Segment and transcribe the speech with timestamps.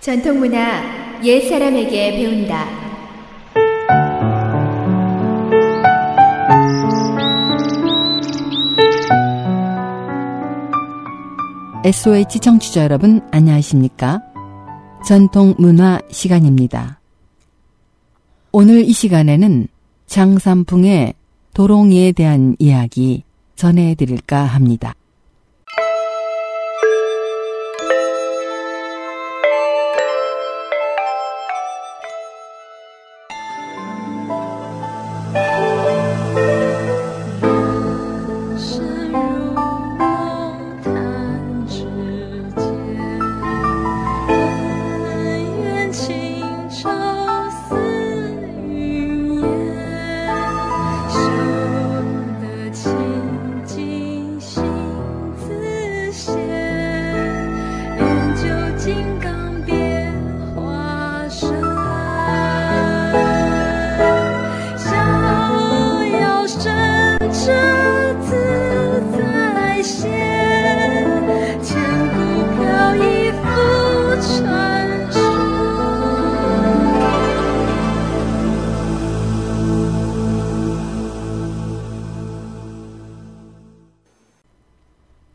[0.00, 2.64] 전통문화 옛 사람에게 배운다.
[11.84, 14.22] SOH 청취자 여러분 안녕하십니까?
[15.06, 16.98] 전통문화 시간입니다.
[18.52, 19.68] 오늘 이 시간에는
[20.06, 21.12] 장삼풍의
[21.52, 23.24] 도롱이에 대한 이야기
[23.54, 24.94] 전해드릴까 합니다.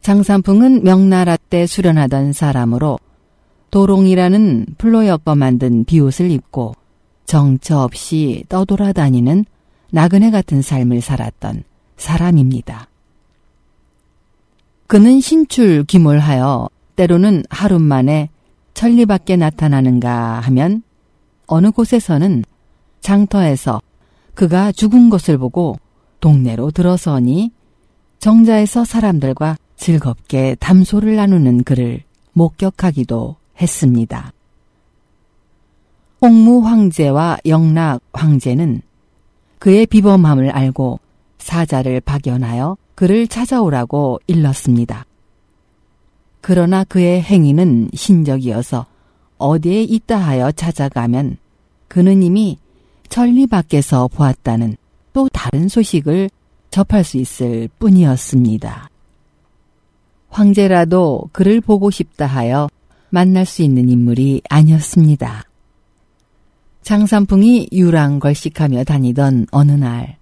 [0.06, 3.00] 장삼풍은 명나라 때 수련하던 사람으로
[3.72, 6.75] 도롱이라는 풀로 엮어 만든 비옷을 입고
[7.25, 9.45] 정처 없이 떠돌아다니는
[9.89, 11.64] 나그네 같은 삶을 살았던
[11.97, 12.88] 사람입니다.
[14.86, 18.30] 그는 신출 귀몰하여 때로는 하루 만에
[18.75, 20.84] 천리 밖에 나타나는가 하면
[21.47, 22.44] 어느 곳에서는
[23.02, 23.81] 장터에서
[24.36, 25.80] 그가 죽은 것을 보고
[26.19, 27.50] 동네로 들어서니
[28.19, 32.02] 정자에서 사람들과 즐겁게 담소를 나누는 그를
[32.34, 34.34] 목격하기도 했습니다.
[36.22, 38.81] 홍무 황제와 영락 황제는
[39.59, 41.00] 그의 비범함을 알고
[41.38, 45.06] 사자를 박연하여 그를 찾아오라고 일렀습니다.
[46.41, 48.85] 그러나 그의 행위는 신적이어서
[49.38, 51.38] 어디에 있다 하여 찾아가면
[51.88, 52.58] 그는 이미
[53.09, 54.78] 천리 밖에서 보았다는
[55.14, 56.30] 또 다른 소식을
[56.72, 58.90] 접할 수 있을 뿐이었습니다.
[60.35, 62.68] 황제라도 그를 보고 싶다 하여
[63.09, 65.44] 만날 수 있는 인물이 아니었습니다.
[66.81, 70.18] 장삼풍이 유랑걸식하며 다니던 어느 날,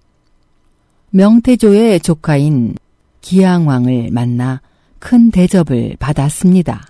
[1.10, 2.76] 명태조의 조카인
[3.22, 4.62] 기양왕을 만나
[5.00, 6.86] 큰 대접을 받았습니다.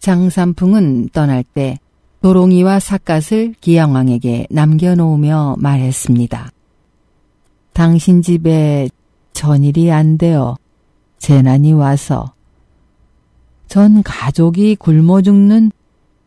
[0.00, 1.78] 장삼풍은 떠날 때
[2.22, 6.50] 도롱이와 삿갓을 기양왕에게 남겨놓으며 말했습니다.
[7.72, 8.88] 당신 집에
[9.32, 10.56] 전일이 안 되어
[11.18, 12.32] 재난이 와서
[13.66, 15.70] 전 가족이 굶어 죽는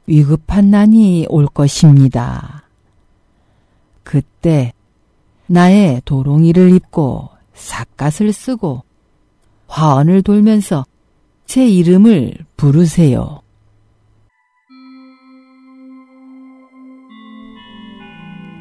[0.06, 2.64] 위급한 난이 올 것입니다.
[4.04, 4.74] 그때
[5.48, 8.84] 나의 도롱이를 입고 삿갓을 쓰고
[9.68, 10.86] 화원을 돌면서
[11.46, 13.42] 제 이름을 부르세요.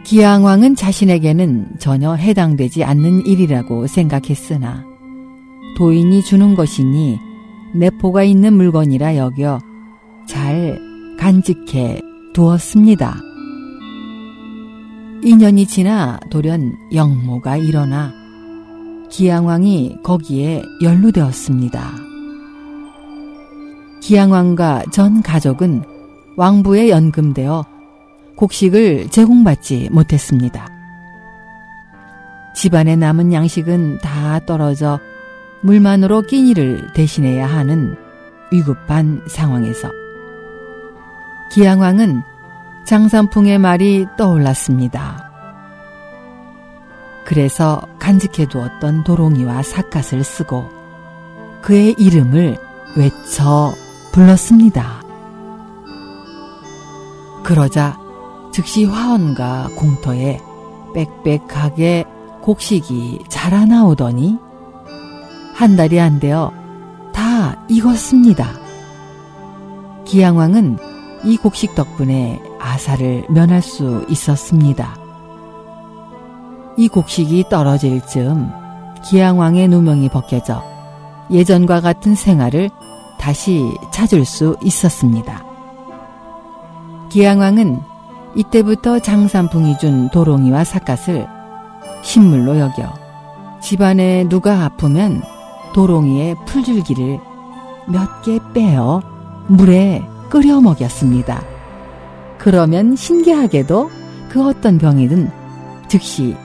[0.04, 4.89] 기양왕은 자신에게는 전혀 해당되지 않는 일이라고 생각했으나
[5.76, 7.18] 도인이 주는 것이니
[7.74, 9.60] 내포가 있는 물건이라 여겨
[10.26, 10.80] 잘
[11.18, 12.00] 간직해
[12.32, 13.20] 두었습니다.
[15.22, 18.12] 2년이 지나 돌연 영모가 일어나
[19.10, 21.92] 기양왕이 거기에 연루되었습니다.
[24.00, 25.82] 기양왕과 전 가족은
[26.36, 27.64] 왕부에 연금되어
[28.36, 30.68] 곡식을 제공받지 못했습니다.
[32.54, 34.98] 집안에 남은 양식은 다 떨어져
[35.62, 37.96] 물만으로 끼니를 대신해야 하는
[38.50, 39.90] 위급한 상황에서
[41.52, 42.22] 기양왕은
[42.84, 45.30] 장산풍의 말이 떠올랐습니다.
[47.24, 50.68] 그래서 간직해 두었던 도롱이와 삿갓을 쓰고
[51.62, 52.56] 그의 이름을
[52.96, 53.72] 외쳐
[54.12, 55.02] 불렀습니다.
[57.44, 57.98] 그러자
[58.52, 60.40] 즉시 화원과 공터에
[60.94, 62.04] 빽빽하게
[62.42, 64.49] 곡식이 자라나오더니
[65.60, 66.50] 한 달이 안 되어
[67.12, 68.48] 다 익었습니다.
[70.06, 70.78] 기양왕은
[71.22, 74.96] 이 곡식 덕분에 아사를 면할 수 있었습니다.
[76.78, 78.50] 이 곡식이 떨어질 즈음
[79.04, 80.64] 기양왕의 누명이 벗겨져
[81.30, 82.70] 예전과 같은 생활을
[83.18, 85.44] 다시 찾을 수 있었습니다.
[87.10, 87.82] 기양왕은
[88.34, 91.26] 이때부터 장산풍이 준 도롱이와 삿갓을
[92.00, 92.94] 신물로 여겨
[93.60, 95.22] 집안에 누가 아프면
[95.74, 97.18] 도롱이의 풀줄기를
[97.86, 99.02] 몇 개 빼어
[99.48, 101.42] 물에 끓여 먹였습니다.
[102.38, 103.90] 그러면 신기하게도
[104.28, 105.30] 그 어떤 병이든
[105.88, 106.36] 즉시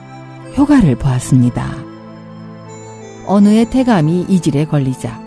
[0.56, 1.70] 효과를 보았습니다.
[3.26, 5.20] 어느 의 태감이 이질에 걸리자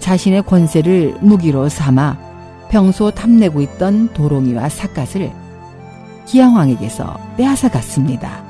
[0.00, 2.18] 자신의 권세를 무기로 삼아
[2.70, 5.32] 평소 탐내고 있던 도롱이와 삿갓을
[6.26, 8.42] 기양왕에게서 빼앗아 갔습니다.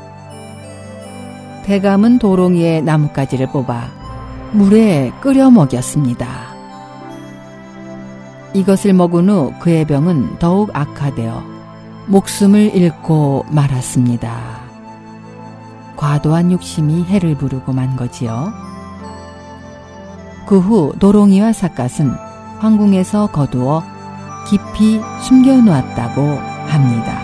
[1.65, 4.04] 대감은 도롱이의 나뭇가지를 뽑아
[4.55, 6.29] 물에 끓여 먹였습니다.
[8.55, 11.43] 이것을 먹은 후 그의 병은 더욱 악화되어
[12.07, 14.61] 목숨을 잃고 말았습니다.
[15.97, 18.53] 과도한 욕심이 해를 부르고 만 거지요.
[20.47, 22.11] 그 후 도롱이와 삿갓은
[22.61, 23.83] 황궁에서 거두어
[24.49, 26.21] 깊이 숨겨놓았다고
[26.69, 27.24] 합니다.